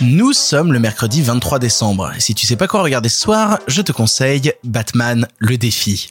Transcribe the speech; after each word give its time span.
Nous 0.00 0.32
sommes 0.32 0.72
le 0.72 0.78
mercredi 0.78 1.22
23 1.22 1.58
décembre. 1.58 2.12
Si 2.18 2.34
tu 2.34 2.46
sais 2.46 2.56
pas 2.56 2.66
quoi 2.66 2.82
regarder 2.82 3.08
ce 3.08 3.20
soir, 3.20 3.58
je 3.66 3.82
te 3.82 3.92
conseille 3.92 4.52
Batman 4.64 5.26
le 5.38 5.56
défi. 5.56 6.10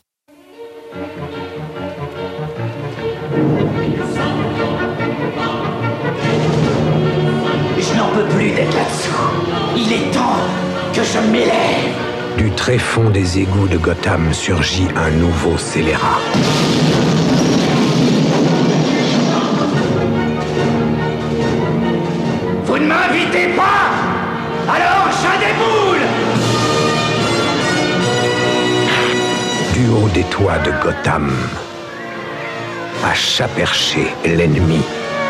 Je 7.77 7.97
n'en 7.97 8.09
peux 8.09 8.27
plus 8.35 8.51
d'être 8.51 8.75
là-dessous. 8.75 9.11
Il 9.77 9.93
est 9.93 10.11
temps 10.11 10.39
que 10.93 11.01
je 11.03 11.19
m'élève. 11.31 11.95
Du 12.37 12.51
tréfonds 12.51 13.09
des 13.09 13.39
égouts 13.39 13.67
de 13.67 13.77
Gotham 13.77 14.33
surgit 14.33 14.87
un 14.95 15.11
nouveau 15.11 15.57
scélérat. 15.57 16.19
Des 30.15 30.23
toits 30.23 30.57
de 30.59 30.71
Gotham, 30.81 31.29
à 33.03 33.13
chat 33.13 33.49
perché, 33.49 34.07
l'ennemi 34.23 34.79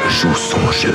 joue 0.08 0.36
son 0.36 0.72
jeu. 0.72 0.94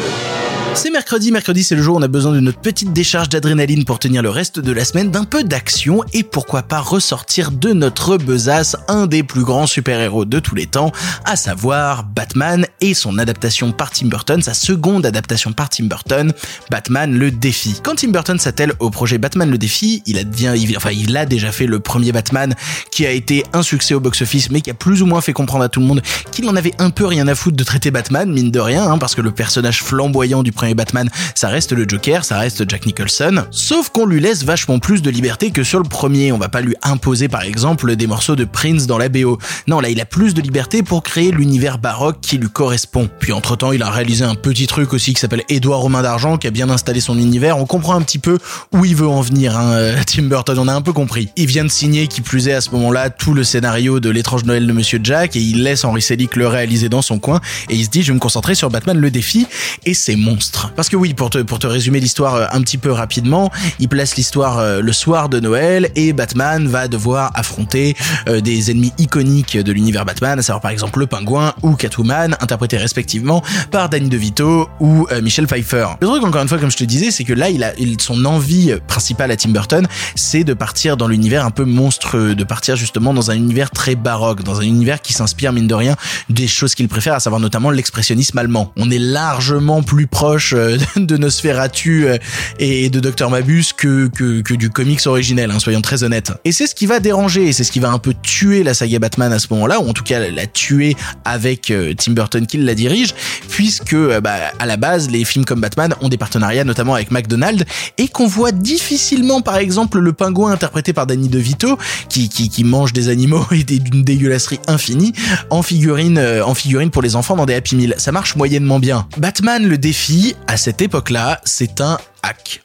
C'est 0.73 0.91
mercredi, 0.91 1.33
mercredi 1.33 1.65
c'est 1.65 1.75
le 1.75 1.83
jour 1.83 1.97
où 1.97 1.99
on 1.99 2.03
a 2.03 2.09
besoin 2.09 2.33
de 2.33 2.41
notre 2.41 2.61
petite 2.61 2.93
décharge 2.93 3.29
d'adrénaline 3.29 3.85
pour 3.85 3.99
tenir 3.99 4.23
le 4.23 4.31
reste 4.31 4.61
de 4.61 4.73
la 4.73 4.85
semaine, 4.85 5.11
d'un 5.11 5.25
peu 5.25 5.43
d'action 5.43 6.03
et 6.15 6.23
pourquoi 6.23 6.63
pas 6.63 6.81
ressortir 6.81 7.51
de 7.51 7.73
notre 7.73 8.17
besace 8.17 8.77
un 8.89 9.07
des 9.07 9.23
plus 9.23 9.43
grands 9.43 9.67
super-héros 9.67 10.25
de 10.25 10.39
tous 10.39 10.55
les 10.55 10.67
temps, 10.67 10.93
à 11.25 11.37
savoir 11.37 12.05
Batman 12.05 12.67
et 12.81 12.95
son 12.95 13.19
adaptation 13.19 13.73
par 13.73 13.91
Tim 13.91 14.07
Burton, 14.07 14.41
sa 14.41 14.55
seconde 14.55 15.05
adaptation 15.05 15.53
par 15.53 15.69
Tim 15.69 15.85
Burton, 15.85 16.33
Batman 16.71 17.13
le 17.13 17.31
défi. 17.31 17.81
Quand 17.83 17.97
Tim 17.97 18.09
Burton 18.09 18.39
s'attelle 18.39 18.73
au 18.79 18.91
projet 18.91 19.19
Batman 19.19 19.51
le 19.51 19.59
défi, 19.59 20.03
il 20.07 20.19
a, 20.19 21.21
a 21.21 21.27
déjà 21.27 21.53
fait 21.53 21.67
le 21.67 21.81
premier 21.81 22.13
Batman 22.13 22.55
qui 22.91 23.07
a 23.07 23.11
été 23.11 23.45
un 23.53 23.63
succès 23.63 23.95
au 23.95 24.01
box-office 24.01 24.51
mais 24.51 24.61
qui 24.61 24.71
a 24.71 24.75
plus 24.75 25.03
ou 25.03 25.07
moins 25.07 25.21
fait 25.21 25.33
comprendre 25.33 25.65
à 25.65 25.69
tout 25.69 25.81
le 25.81 25.87
monde 25.87 26.01
qu'il 26.31 26.49
en 26.49 26.57
avait 26.57 26.75
un 26.79 26.91
peu 26.91 27.05
rien 27.07 27.29
à 27.29 27.35
foutre 27.35 27.57
de 27.57 27.65
traiter 27.65 27.91
Batman, 27.91 28.31
mine 28.33 28.51
de 28.51 28.61
rien, 28.61 28.85
hein, 28.91 28.99
parce 28.99 29.15
que 29.15 29.21
le 29.21 29.33
personnage 29.33 29.83
flamboyant 29.83 30.43
du 30.43 30.53
premier 30.61 30.75
Batman, 30.75 31.09
ça 31.35 31.49
reste 31.49 31.73
le 31.73 31.89
Joker, 31.89 32.23
ça 32.23 32.39
reste 32.39 32.69
Jack 32.69 32.85
Nicholson. 32.85 33.47
Sauf 33.51 33.89
qu'on 33.89 34.05
lui 34.05 34.21
laisse 34.21 34.45
vachement 34.45 34.79
plus 34.79 35.01
de 35.01 35.09
liberté 35.09 35.53
que 35.53 35.65
sur 35.65 35.79
le 35.79 35.89
premier. 35.89 36.33
On 36.33 36.39
va 36.39 36.51
pas 36.51 36.61
lui 36.61 36.77
imposer 36.83 37.29
par 37.29 37.45
exemple 37.45 37.97
des 37.97 38.07
morceaux 38.07 38.37
de 38.37 38.45
Prince 38.45 38.87
dans 38.87 38.99
la 38.99 39.09
BO. 39.09 39.39
Non, 39.69 39.81
là 39.81 39.89
il 39.89 39.99
a 40.03 40.05
plus 40.05 40.35
de 40.35 40.43
liberté 40.43 40.83
pour 40.83 41.03
créer 41.03 41.31
l'univers 41.31 41.79
baroque 41.79 42.19
qui 42.21 42.37
lui 42.37 42.51
correspond. 42.51 43.09
Puis 43.21 43.33
entre 43.33 43.57
temps, 43.57 43.73
il 43.73 43.83
a 43.83 43.89
réalisé 43.89 44.23
un 44.23 44.35
petit 44.35 44.67
truc 44.67 44.93
aussi 44.93 45.15
qui 45.15 45.21
s'appelle 45.21 45.45
Édouard 45.49 45.81
Romain 45.81 46.03
d'Argent, 46.03 46.37
qui 46.37 46.47
a 46.47 46.51
bien 46.51 46.69
installé 46.69 47.01
son 47.01 47.17
univers. 47.17 47.57
On 47.57 47.65
comprend 47.65 47.95
un 47.95 48.03
petit 48.03 48.19
peu 48.19 48.37
où 48.75 48.85
il 48.85 48.95
veut 48.95 49.09
en 49.09 49.23
venir, 49.23 49.57
hein, 49.57 49.73
euh, 49.73 49.97
Tim 50.07 50.25
Burton. 50.25 50.59
On 50.59 50.69
a 50.69 50.75
un 50.75 50.83
peu 50.83 50.93
compris. 50.93 51.31
Il 51.37 51.47
vient 51.47 51.65
de 51.65 51.71
signer, 51.71 52.07
qui 52.07 52.21
plus 52.21 52.49
est 52.49 52.53
à 52.53 52.61
ce 52.61 52.71
moment-là, 52.73 53.09
tout 53.09 53.33
le 53.33 53.45
scénario 53.45 53.99
de 53.99 54.11
l'étrange 54.11 54.45
Noël 54.45 54.67
de 54.67 54.73
Monsieur 54.75 55.01
Jack 55.03 55.37
et 55.37 55.41
il 55.41 55.63
laisse 55.63 55.85
Henry 55.85 56.03
Selick 56.03 56.37
le 56.37 56.49
réaliser 56.49 56.91
dans 56.91 57.01
son 57.01 57.19
coin 57.19 57.41
et 57.71 57.77
il 57.77 57.85
se 57.87 57.89
dit 57.89 58.03
je 58.03 58.09
vais 58.09 58.15
me 58.15 58.21
concentrer 58.21 58.55
sur 58.55 58.69
Batman 58.69 58.99
le 58.99 59.11
défi 59.11 59.47
et 59.87 59.95
ses 59.95 60.17
monstres. 60.17 60.50
Parce 60.77 60.89
que 60.89 60.97
oui, 60.97 61.15
pour 61.15 61.31
te, 61.31 61.39
pour 61.39 61.59
te 61.59 61.67
résumer 61.67 62.01
l'histoire 62.01 62.35
euh, 62.35 62.47
un 62.53 62.61
petit 62.63 62.79
peu 62.79 62.93
rapidement, 62.93 63.51
il 63.79 63.89
place 63.89 64.17
l'histoire 64.17 64.59
euh, 64.59 64.81
le 64.81 64.93
soir 64.93 65.29
de 65.29 65.41
Noël 65.41 65.91
et 65.97 66.13
Batman 66.13 66.67
va 66.67 66.89
devoir 66.89 67.31
affronter 67.35 67.97
euh, 68.29 68.41
des 68.41 68.71
ennemis 68.71 68.93
iconiques 68.99 69.57
de 69.57 69.73
l'univers 69.73 70.05
Batman, 70.05 70.39
à 70.39 70.43
savoir 70.43 70.61
par 70.61 70.71
exemple 70.71 70.99
le 70.99 71.07
pingouin 71.07 71.55
ou 71.63 71.75
Catwoman, 71.75 72.37
interprétés 72.41 72.77
respectivement 72.77 73.43
par 73.71 73.89
Danny 73.89 74.09
DeVito 74.09 74.69
ou 74.81 75.07
Michel 75.23 75.47
Pfeiffer. 75.47 75.87
Le 76.01 76.07
truc, 76.07 76.25
encore 76.25 76.43
une 76.43 76.49
fois, 76.49 76.59
comme 76.59 76.71
je 76.71 76.77
te 76.77 76.85
disais, 76.85 77.11
c'est 77.11 77.25
que 77.25 77.33
là, 77.33 77.51
il 77.51 77.65
a 77.65 77.73
son 77.99 78.25
envie 78.25 78.75
principale 78.87 79.31
à 79.31 79.37
Tim 79.37 79.51
Burton, 79.51 79.87
c'est 80.15 80.45
de 80.45 80.55
partir 80.55 80.97
dans 80.97 81.09
l'univers 81.09 81.45
un 81.45 81.51
peu 81.51 81.65
monstrueux, 81.65 82.35
de 82.35 82.45
partir 82.45 82.77
justement 82.77 83.15
dans 83.15 83.31
un 83.31 83.35
univers 83.35 83.71
très 83.71 83.95
baroque, 83.95 84.43
dans 84.43 84.61
un 84.61 84.65
univers 84.65 85.01
qui 85.01 85.13
s'inspire 85.13 85.53
mine 85.53 85.67
de 85.67 85.75
rien 85.75 85.97
des 86.29 86.47
choses 86.47 86.75
qu'il 86.75 86.89
préfère, 86.89 87.15
à 87.15 87.21
savoir 87.21 87.41
notamment 87.41 87.71
l'expressionnisme 87.71 88.39
allemand. 88.39 88.73
On 88.77 88.91
est 88.91 88.99
largement 88.99 89.83
plus 89.83 90.07
proche 90.07 90.40
euh, 90.53 90.79
de 90.97 91.17
Nosferatu 91.17 92.07
euh, 92.07 92.19
et 92.59 92.91
de 92.91 93.01
Dr 93.01 93.31
Mabus 93.31 93.67
que, 93.77 94.09
que, 94.09 94.55
du 94.55 94.71
comics 94.71 95.07
originel, 95.07 95.51
hein, 95.51 95.59
soyons 95.59 95.81
très 95.81 96.03
honnêtes. 96.03 96.33
Et 96.45 96.53
c'est 96.53 96.67
ce 96.67 96.75
qui 96.75 96.87
va 96.87 97.01
déranger, 97.01 97.53
c'est 97.53 97.65
ce 97.65 97.73
qui 97.73 97.81
va 97.81 97.91
un 97.91 97.99
peu 97.99 98.15
tuer 98.23 98.63
la 98.63 98.75
saga 98.75 98.99
Batman 98.99 99.33
à 99.33 99.39
ce 99.39 99.49
moment-là, 99.51 99.81
ou 99.81 99.89
en 99.89 99.93
tout 99.93 100.03
cas 100.03 100.19
la 100.31 100.47
tuer 100.47 100.97
avec 101.25 101.71
euh, 101.71 101.95
Tim 101.97 102.13
Burton 102.13 102.47
qui 102.47 102.59
la 102.59 102.75
dirige, 102.75 103.15
puisque 103.49 103.97
bah, 103.97 104.37
à 104.59 104.67
la 104.67 104.77
base 104.77 105.11
les 105.11 105.25
films 105.25 105.45
comme 105.45 105.61
Batman 105.61 105.95
ont 106.01 106.09
des 106.09 106.19
partenariats 106.19 106.65
notamment 106.65 106.95
avec 106.95 107.11
McDonald's 107.11 107.65
et 107.99 108.09
qu'on 108.09 108.27
voit 108.27 108.53
difficilement 108.53 109.41
par 109.41 109.57
exemple 109.57 109.99
le 109.99 110.13
pingouin 110.13 110.53
interprété 110.53 110.93
par 110.93 111.07
Danny 111.07 111.29
DeVito 111.29 111.79
qui, 112.09 112.29
qui, 112.29 112.65
mange 112.65 112.93
des 112.93 113.09
animaux 113.09 113.47
et 113.53 113.63
d'une 113.65 114.05
dégueulasserie 114.05 114.61
infinie 114.67 115.13
en 115.49 115.63
figurine 115.63 116.19
en 116.19 116.55
figurine 116.55 116.91
pour 116.91 117.03
les 117.03 117.17
enfants 117.17 117.37
dans 117.37 117.47
des 117.47 117.55
Happy 117.55 117.77
Meal. 117.77 117.95
Ça 117.99 118.13
marche 118.13 118.37
moyennement 118.37 118.79
bien. 118.79 119.07
Batman 119.19 119.67
le 119.67 119.79
défi 119.79 120.30
à 120.47 120.57
cette 120.57 120.83
époque-là, 120.83 121.41
c'est 121.45 121.81
un 121.81 121.99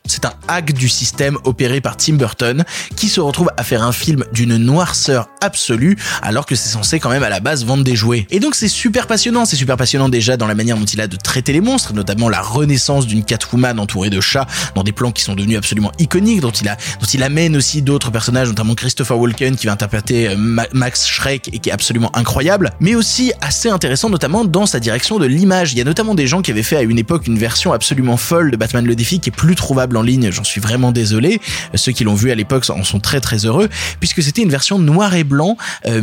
C'est 0.07 0.25
un 0.25 0.33
hack 0.47 0.73
du 0.73 0.87
système 0.87 1.37
opéré 1.43 1.81
par 1.81 1.97
Tim 1.97 2.13
Burton 2.13 2.63
qui 2.95 3.09
se 3.09 3.19
retrouve 3.19 3.49
à 3.57 3.63
faire 3.63 3.83
un 3.83 3.91
film 3.91 4.23
d'une 4.33 4.55
noirceur 4.57 5.27
absolue 5.41 5.97
alors 6.21 6.45
que 6.45 6.55
c'est 6.55 6.69
censé 6.69 6.99
quand 6.99 7.09
même 7.09 7.23
à 7.23 7.29
la 7.29 7.39
base 7.39 7.65
vendre 7.65 7.83
des 7.83 7.95
jouets. 7.95 8.27
Et 8.29 8.39
donc 8.39 8.55
c'est 8.55 8.67
super 8.67 9.07
passionnant, 9.07 9.45
c'est 9.45 9.55
super 9.55 9.77
passionnant 9.77 10.09
déjà 10.09 10.37
dans 10.37 10.47
la 10.47 10.55
manière 10.55 10.77
dont 10.77 10.85
il 10.85 11.01
a 11.01 11.07
de 11.07 11.15
traiter 11.15 11.53
les 11.53 11.61
monstres, 11.61 11.93
notamment 11.93 12.29
la 12.29 12.41
renaissance 12.41 13.07
d'une 13.07 13.23
Catwoman 13.23 13.79
entourée 13.79 14.09
de 14.09 14.21
chats 14.21 14.47
dans 14.75 14.83
des 14.83 14.91
plans 14.91 15.11
qui 15.11 15.23
sont 15.23 15.35
devenus 15.35 15.57
absolument 15.57 15.91
iconiques, 15.99 16.41
dont 16.41 16.51
il 16.51 16.67
a, 16.69 16.75
dont 16.75 17.07
il 17.07 17.23
amène 17.23 17.57
aussi 17.57 17.81
d'autres 17.81 18.11
personnages, 18.11 18.47
notamment 18.47 18.75
Christopher 18.75 19.17
Walken 19.17 19.55
qui 19.55 19.65
va 19.65 19.73
interpréter 19.73 20.29
euh, 20.29 20.65
Max 20.73 21.07
Schreck 21.07 21.49
et 21.51 21.59
qui 21.59 21.69
est 21.69 21.73
absolument 21.73 22.15
incroyable, 22.15 22.71
mais 22.79 22.95
aussi 22.95 23.33
assez 23.41 23.69
intéressant 23.69 24.09
notamment 24.09 24.45
dans 24.45 24.65
sa 24.65 24.79
direction 24.79 25.19
de 25.19 25.25
l'image. 25.25 25.73
Il 25.73 25.79
y 25.79 25.81
a 25.81 25.85
notamment 25.85 26.15
des 26.15 26.27
gens 26.27 26.41
qui 26.41 26.51
avaient 26.51 26.63
fait 26.63 26.77
à 26.77 26.81
une 26.81 26.99
époque 26.99 27.27
une 27.27 27.37
version 27.37 27.73
absolument 27.73 28.17
folle 28.17 28.51
de 28.51 28.57
Batman 28.57 28.85
le 28.85 28.95
défi 28.95 29.19
qui 29.19 29.29
est 29.29 29.35
plus 29.35 29.44
trouvable 29.53 29.97
en 29.97 30.01
ligne, 30.01 30.31
j'en 30.31 30.43
suis 30.43 30.59
vraiment 30.59 30.91
désolé. 30.91 31.39
Ceux 31.75 31.91
qui 31.91 32.03
l'ont 32.03 32.15
vu 32.15 32.31
à 32.31 32.35
l'époque 32.35 32.67
en 32.71 32.83
sont 32.83 32.99
très 32.99 33.21
très 33.21 33.45
heureux, 33.45 33.69
puisque 33.99 34.23
c'était 34.23 34.41
une 34.41 34.49
version 34.49 34.79
noir 34.79 35.13
et 35.13 35.23
blanc, 35.23 35.57
euh, 35.85 36.01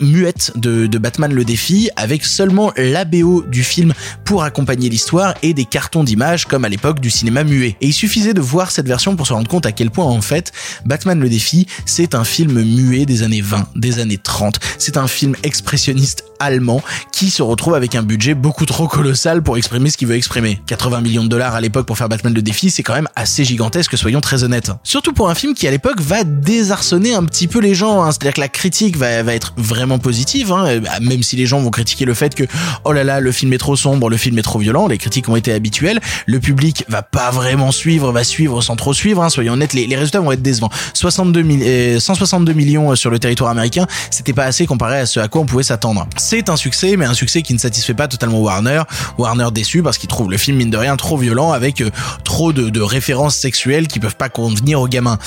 muette 0.00 0.52
de, 0.56 0.86
Batman 0.98 1.32
le 1.32 1.44
défi, 1.44 1.88
avec 1.96 2.24
seulement 2.24 2.72
la 2.76 3.04
BO 3.04 3.44
du 3.48 3.64
film 3.64 3.94
pour 4.24 4.42
accompagner 4.44 4.90
l'histoire 4.90 5.34
et 5.42 5.54
des 5.54 5.64
cartons 5.64 6.04
d'images 6.04 6.44
comme 6.46 6.64
à 6.64 6.68
l'époque 6.68 7.00
du 7.00 7.10
cinéma 7.10 7.44
muet. 7.44 7.76
Et 7.80 7.86
il 7.86 7.92
suffisait 7.92 8.34
de 8.34 8.40
voir 8.40 8.70
cette 8.70 8.86
version 8.86 9.16
pour 9.16 9.26
se 9.26 9.32
rendre 9.32 9.48
compte 9.48 9.64
à 9.64 9.72
quel 9.72 9.90
point 9.90 10.04
en 10.04 10.20
fait 10.20 10.52
Batman 10.84 11.18
le 11.18 11.28
défi 11.28 11.66
c'est 11.86 12.14
un 12.14 12.24
film 12.24 12.62
muet 12.62 13.06
des 13.06 13.22
années 13.22 13.40
20, 13.40 13.68
des 13.76 13.98
années 13.98 14.18
30. 14.18 14.58
C'est 14.78 14.96
un 14.96 15.06
film 15.06 15.34
expressionniste 15.42 16.24
allemand 16.38 16.82
qui 17.12 17.30
se 17.30 17.42
retrouve 17.42 17.74
avec 17.74 17.94
un 17.94 18.02
budget 18.02 18.34
beaucoup 18.34 18.66
trop 18.66 18.88
colossal 18.88 19.42
pour 19.42 19.56
exprimer 19.56 19.90
ce 19.90 19.96
qu'il 19.96 20.08
veut 20.08 20.16
exprimer. 20.16 20.60
80 20.66 21.00
millions 21.00 21.24
de 21.24 21.28
dollars 21.28 21.54
à 21.54 21.60
l'époque 21.60 21.86
pour 21.86 21.96
faire 21.96 22.08
Batman 22.08 22.34
le 22.34 22.42
défi, 22.42 22.70
c'est 22.70 22.81
quand 22.82 22.94
même 22.94 23.08
assez 23.16 23.44
gigantesque, 23.44 23.96
soyons 23.96 24.20
très 24.20 24.44
honnêtes. 24.44 24.70
Surtout 24.82 25.12
pour 25.12 25.28
un 25.30 25.34
film 25.34 25.54
qui 25.54 25.66
à 25.66 25.70
l'époque 25.70 26.00
va 26.00 26.24
désarçonner 26.24 27.14
un 27.14 27.24
petit 27.24 27.48
peu 27.48 27.60
les 27.60 27.74
gens, 27.74 28.02
hein. 28.02 28.12
c'est-à-dire 28.12 28.34
que 28.34 28.40
la 28.40 28.48
critique 28.48 28.96
va, 28.96 29.22
va 29.22 29.34
être 29.34 29.54
vraiment 29.56 29.98
positive, 29.98 30.52
hein. 30.52 30.78
bah, 30.80 30.90
même 31.00 31.22
si 31.22 31.36
les 31.36 31.46
gens 31.46 31.60
vont 31.60 31.70
critiquer 31.70 32.04
le 32.04 32.14
fait 32.14 32.34
que 32.34 32.44
oh 32.84 32.92
là 32.92 33.04
là 33.04 33.20
le 33.20 33.32
film 33.32 33.52
est 33.52 33.58
trop 33.58 33.76
sombre, 33.76 34.08
le 34.08 34.16
film 34.16 34.38
est 34.38 34.42
trop 34.42 34.58
violent, 34.58 34.86
les 34.86 34.98
critiques 34.98 35.28
ont 35.28 35.36
été 35.36 35.52
habituelles, 35.52 36.00
le 36.26 36.40
public 36.40 36.84
va 36.88 37.02
pas 37.02 37.30
vraiment 37.30 37.72
suivre, 37.72 38.12
va 38.12 38.24
suivre 38.24 38.62
sans 38.62 38.76
trop 38.76 38.94
suivre, 38.94 39.22
hein. 39.22 39.28
soyons 39.28 39.54
honnêtes, 39.54 39.72
les, 39.72 39.86
résultats 39.94 40.20
vont 40.20 40.32
être 40.32 40.42
décevants. 40.42 40.70
62 40.94 41.98
162 41.98 42.52
millions 42.52 42.94
sur 42.96 43.10
le 43.10 43.18
territoire 43.18 43.50
américain, 43.50 43.86
c'était 44.10 44.32
pas 44.32 44.44
assez 44.44 44.66
comparé 44.66 44.98
à 44.98 45.06
ce 45.06 45.20
à 45.20 45.28
quoi 45.28 45.42
on 45.42 45.46
pouvait 45.46 45.62
s'attendre 45.62 46.06
c'est 46.16 46.48
un 46.48 46.56
succès, 46.56 46.96
mais 46.96 47.04
un 47.04 47.14
succès 47.14 47.42
qui 47.42 47.52
ne 47.52 47.58
satisfait 47.58 47.94
pas 47.94 48.08
totalement 48.08 48.40
Warner. 48.40 48.82
Warner 49.18 49.48
déçu 49.52 49.82
parce 49.82 49.98
qu'il 49.98 50.08
trouve 50.08 50.30
le 50.30 50.36
film 50.36 50.56
mine 50.56 50.70
de 50.70 50.76
rien 50.76 50.96
trop 50.96 51.16
violent 51.16 51.52
avec 51.52 51.80
euh, 51.80 51.90
trop 52.24 52.52
de, 52.52 52.71
de, 52.72 52.80
références 52.80 53.36
sexuelles 53.36 53.86
qui 53.86 54.00
peuvent 54.00 54.16
pas 54.16 54.28
convenir 54.28 54.80
aux 54.80 54.88
gamins. 54.88 55.18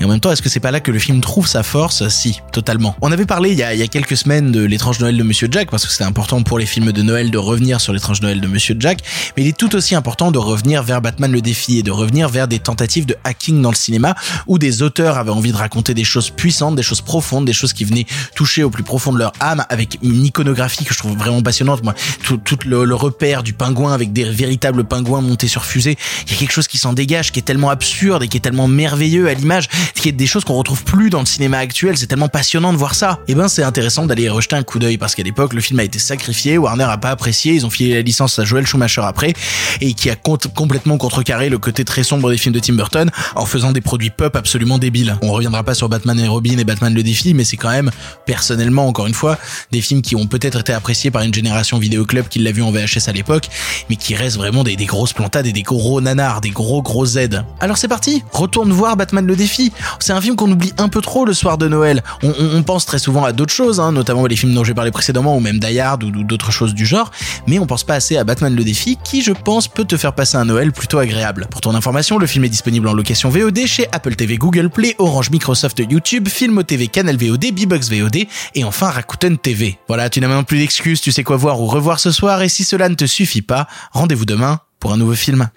Et 0.00 0.04
en 0.04 0.08
même 0.08 0.20
temps, 0.20 0.32
est-ce 0.32 0.42
que 0.42 0.48
c'est 0.48 0.60
pas 0.60 0.70
là 0.70 0.80
que 0.80 0.90
le 0.90 0.98
film 0.98 1.20
trouve 1.20 1.46
sa 1.46 1.62
force? 1.62 2.06
Si, 2.08 2.40
totalement. 2.52 2.96
On 3.00 3.12
avait 3.12 3.26
parlé 3.26 3.52
il 3.52 3.58
y 3.58 3.62
a, 3.62 3.86
quelques 3.86 4.16
semaines 4.16 4.50
de 4.50 4.64
l'étrange 4.64 5.00
Noël 5.00 5.16
de 5.16 5.22
Monsieur 5.22 5.48
Jack 5.50 5.70
parce 5.70 5.86
que 5.86 5.92
c'est 5.92 6.04
important 6.04 6.42
pour 6.42 6.58
les 6.58 6.66
films 6.66 6.92
de 6.92 7.02
Noël 7.02 7.30
de 7.30 7.38
revenir 7.38 7.80
sur 7.80 7.92
l'étrange 7.92 8.20
Noël 8.20 8.40
de 8.40 8.46
Monsieur 8.46 8.76
Jack, 8.78 9.00
mais 9.36 9.42
il 9.44 9.48
est 9.48 9.56
tout 9.56 9.74
aussi 9.76 9.94
important 9.94 10.30
de 10.30 10.38
revenir 10.38 10.82
vers 10.82 11.00
Batman 11.00 11.30
le 11.30 11.40
défi 11.40 11.78
et 11.78 11.82
de 11.82 11.90
revenir 11.90 12.28
vers 12.28 12.48
des 12.48 12.58
tentatives 12.58 13.06
de 13.06 13.16
hacking 13.24 13.60
dans 13.62 13.70
le 13.70 13.76
cinéma 13.76 14.14
où 14.46 14.58
des 14.58 14.82
auteurs 14.82 15.18
avaient 15.18 15.30
envie 15.30 15.52
de 15.52 15.56
raconter 15.56 15.94
des 15.94 16.04
choses 16.04 16.30
puissantes, 16.30 16.76
des 16.76 16.82
choses 16.82 17.00
profondes, 17.00 17.44
des 17.44 17.52
choses 17.52 17.72
qui 17.72 17.84
venaient 17.84 18.06
toucher 18.34 18.62
au 18.62 18.70
plus 18.70 18.82
profond 18.82 19.12
de 19.12 19.18
leur 19.18 19.32
âme 19.40 19.64
avec 19.68 19.98
une 20.02 20.24
iconographie 20.24 20.84
que 20.84 20.94
je 20.94 20.98
trouve 20.98 21.16
vraiment 21.16 21.42
passionnante. 21.42 21.82
Moi, 21.82 21.94
tout, 22.22 22.36
tout 22.38 22.58
le, 22.66 22.94
repère 22.94 23.42
du 23.42 23.52
pingouin 23.52 23.92
avec 23.92 24.12
des 24.12 24.24
véritables 24.24 24.84
pingouins 24.84 25.20
montés 25.20 25.48
sur 25.48 25.64
fusée, 25.64 25.96
il 26.26 26.32
y 26.32 26.36
a 26.36 26.38
quelque 26.38 26.52
chose 26.52 26.68
qui 26.68 26.78
s'en 26.78 26.93
dégage, 26.94 27.32
qui 27.32 27.38
est 27.38 27.42
tellement 27.42 27.70
absurde 27.70 28.22
et 28.22 28.28
qui 28.28 28.36
est 28.36 28.40
tellement 28.40 28.68
merveilleux 28.68 29.28
à 29.28 29.34
l'image, 29.34 29.68
qui 29.94 30.08
est 30.08 30.12
des 30.12 30.26
choses 30.26 30.44
qu'on 30.44 30.54
retrouve 30.54 30.84
plus 30.84 31.10
dans 31.10 31.20
le 31.20 31.26
cinéma 31.26 31.58
actuel. 31.58 31.96
C'est 31.96 32.06
tellement 32.06 32.28
passionnant 32.28 32.72
de 32.72 32.78
voir 32.78 32.94
ça. 32.94 33.20
Et 33.28 33.32
eh 33.32 33.34
ben, 33.34 33.48
c'est 33.48 33.62
intéressant 33.62 34.06
d'aller 34.06 34.28
rejeter 34.28 34.56
un 34.56 34.62
coup 34.62 34.78
d'œil 34.78 34.98
parce 34.98 35.14
qu'à 35.14 35.22
l'époque, 35.22 35.52
le 35.52 35.60
film 35.60 35.80
a 35.80 35.84
été 35.84 35.98
sacrifié, 35.98 36.58
Warner 36.58 36.84
a 36.84 36.98
pas 36.98 37.10
apprécié, 37.10 37.54
ils 37.54 37.66
ont 37.66 37.70
filé 37.70 37.94
la 37.94 38.02
licence 38.02 38.38
à 38.38 38.44
Joel 38.44 38.66
Schumacher 38.66 39.02
après 39.04 39.32
et 39.80 39.94
qui 39.94 40.10
a 40.10 40.16
complètement 40.16 40.98
contrecarré 40.98 41.48
le 41.48 41.58
côté 41.58 41.84
très 41.84 42.02
sombre 42.02 42.30
des 42.30 42.38
films 42.38 42.54
de 42.54 42.60
Tim 42.60 42.74
Burton 42.74 43.10
en 43.34 43.46
faisant 43.46 43.72
des 43.72 43.80
produits 43.80 44.10
pop 44.10 44.34
absolument 44.36 44.78
débiles. 44.78 45.16
On 45.22 45.32
reviendra 45.32 45.62
pas 45.62 45.74
sur 45.74 45.88
Batman 45.88 46.18
et 46.18 46.28
Robin 46.28 46.58
et 46.58 46.64
Batman 46.64 46.94
le 46.94 47.02
défi, 47.02 47.34
mais 47.34 47.44
c'est 47.44 47.56
quand 47.56 47.70
même 47.70 47.90
personnellement 48.26 48.86
encore 48.86 49.06
une 49.06 49.14
fois 49.14 49.38
des 49.70 49.80
films 49.80 50.02
qui 50.02 50.16
ont 50.16 50.26
peut-être 50.26 50.60
été 50.60 50.72
appréciés 50.72 51.10
par 51.10 51.22
une 51.22 51.34
génération 51.34 51.78
vidéo 51.78 52.04
club 52.04 52.28
qui 52.28 52.38
l'a 52.38 52.52
vu 52.52 52.62
en 52.62 52.70
VHS 52.70 53.08
à 53.08 53.12
l'époque, 53.12 53.48
mais 53.88 53.96
qui 53.96 54.14
restent 54.14 54.36
vraiment 54.36 54.64
des, 54.64 54.76
grosses 54.84 55.12
plantades 55.12 55.46
et 55.46 55.52
des 55.52 55.62
gros 55.62 56.00
nanars, 56.00 56.40
des 56.40 56.50
gros 56.50 56.82
gros 56.84 57.04
Z. 57.04 57.42
Alors 57.58 57.76
c'est 57.76 57.88
parti, 57.88 58.22
retourne 58.30 58.70
voir 58.70 58.96
Batman 58.96 59.26
le 59.26 59.34
défi. 59.34 59.72
C'est 59.98 60.12
un 60.12 60.20
film 60.20 60.36
qu'on 60.36 60.50
oublie 60.50 60.72
un 60.78 60.88
peu 60.88 61.00
trop 61.00 61.24
le 61.24 61.32
soir 61.32 61.58
de 61.58 61.66
Noël. 61.66 62.04
On, 62.22 62.62
pense 62.62 62.86
très 62.86 62.98
souvent 62.98 63.24
à 63.24 63.32
d'autres 63.32 63.52
choses, 63.52 63.80
hein, 63.80 63.90
notamment 63.90 64.26
les 64.26 64.36
films 64.36 64.54
dont 64.54 64.62
j'ai 64.62 64.74
parlé 64.74 64.90
précédemment 64.90 65.36
ou 65.36 65.40
même 65.40 65.58
Die 65.58 65.80
ou, 66.02 66.22
d'autres 66.22 66.52
choses 66.52 66.74
du 66.74 66.86
genre, 66.86 67.10
mais 67.46 67.58
on 67.58 67.66
pense 67.66 67.82
pas 67.84 67.94
assez 67.94 68.16
à 68.16 68.24
Batman 68.24 68.54
le 68.54 68.62
défi 68.62 68.96
qui 69.02 69.22
je 69.22 69.32
pense 69.32 69.66
peut 69.66 69.84
te 69.84 69.96
faire 69.96 70.14
passer 70.14 70.36
un 70.36 70.44
Noël 70.44 70.72
plutôt 70.72 70.98
agréable. 70.98 71.48
Pour 71.50 71.60
ton 71.60 71.74
information, 71.74 72.18
le 72.18 72.26
film 72.26 72.44
est 72.44 72.48
disponible 72.48 72.86
en 72.86 72.94
location 72.94 73.30
VOD 73.30 73.66
chez 73.66 73.88
Apple 73.92 74.14
TV, 74.14 74.36
Google 74.36 74.70
Play, 74.70 74.94
Orange, 74.98 75.30
Microsoft, 75.30 75.82
YouTube, 75.90 76.28
Filmo 76.28 76.62
TV, 76.62 76.86
Canal 76.88 77.16
VOD, 77.16 77.52
Bbox 77.52 77.90
VOD 77.90 78.26
et 78.54 78.64
enfin 78.64 78.90
Rakuten 78.90 79.38
TV. 79.38 79.78
Voilà, 79.88 80.10
tu 80.10 80.20
n'as 80.20 80.28
même 80.28 80.44
plus 80.44 80.58
d'excuses, 80.58 81.00
tu 81.00 81.12
sais 81.12 81.24
quoi 81.24 81.36
voir 81.36 81.60
ou 81.60 81.66
revoir 81.66 81.98
ce 81.98 82.10
soir 82.10 82.42
et 82.42 82.48
si 82.48 82.64
cela 82.64 82.88
ne 82.88 82.94
te 82.94 83.06
suffit 83.06 83.42
pas, 83.42 83.66
rendez-vous 83.92 84.26
demain 84.26 84.60
pour 84.80 84.92
un 84.92 84.98
nouveau 84.98 85.14
film. 85.14 85.48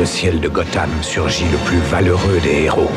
Le 0.00 0.06
ciel 0.06 0.40
de 0.40 0.48
Gotham 0.48 0.88
surgit 1.02 1.44
le 1.52 1.58
plus 1.58 1.80
valeureux 1.90 2.40
des 2.42 2.62
héros. 2.62 2.90